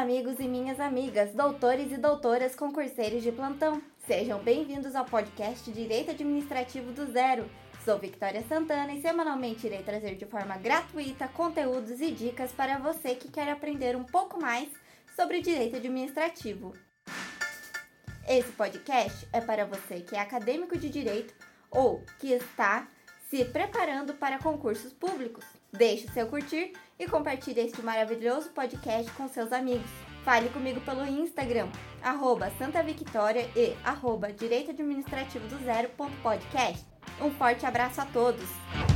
amigos 0.00 0.40
e 0.40 0.48
minhas 0.48 0.80
amigas, 0.80 1.32
doutores 1.32 1.92
e 1.92 1.96
doutoras 1.96 2.56
concurseiros 2.56 3.22
de 3.22 3.30
plantão. 3.30 3.80
Sejam 4.04 4.42
bem-vindos 4.42 4.96
ao 4.96 5.04
podcast 5.04 5.70
Direito 5.70 6.10
Administrativo 6.10 6.90
do 6.90 7.06
Zero. 7.12 7.48
Sou 7.84 7.96
Victoria 7.96 8.42
Santana 8.48 8.92
e 8.92 9.00
semanalmente 9.00 9.66
irei 9.66 9.82
trazer 9.82 10.16
de 10.16 10.26
forma 10.26 10.56
gratuita 10.56 11.28
conteúdos 11.28 12.00
e 12.00 12.10
dicas 12.10 12.50
para 12.50 12.78
você 12.78 13.14
que 13.14 13.30
quer 13.30 13.48
aprender 13.48 13.94
um 13.94 14.02
pouco 14.02 14.40
mais 14.40 14.68
sobre 15.14 15.40
direito 15.40 15.76
administrativo. 15.76 16.74
Esse 18.28 18.50
podcast 18.52 19.28
é 19.32 19.40
para 19.40 19.64
você 19.64 20.00
que 20.00 20.16
é 20.16 20.20
acadêmico 20.20 20.76
de 20.76 20.88
direito 20.88 21.32
ou 21.70 22.04
que 22.18 22.32
está 22.32 22.88
se 23.30 23.44
preparando 23.44 24.14
para 24.14 24.40
concursos 24.40 24.92
públicos. 24.92 25.44
Deixe 25.72 26.08
seu 26.08 26.26
curtir 26.26 26.72
e 26.98 27.06
compartilhe 27.06 27.60
este 27.60 27.80
maravilhoso 27.80 28.50
podcast 28.50 29.08
com 29.12 29.28
seus 29.28 29.52
amigos. 29.52 29.88
Fale 30.24 30.48
comigo 30.50 30.80
pelo 30.80 31.06
Instagram, 31.06 31.68
arroba 32.02 32.50
Santa 32.58 32.82
Victoria 32.82 33.48
e 33.56 33.76
arroba 33.84 34.32
Direito 34.32 34.72
Administrativo 34.72 35.46
do 35.46 35.64
Zero.podcast. 35.64 36.84
Um 37.20 37.30
forte 37.30 37.64
abraço 37.64 38.00
a 38.00 38.06
todos! 38.06 38.89